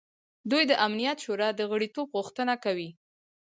[0.51, 2.89] دوی د امنیت شورا د غړیتوب غوښتنه کوي.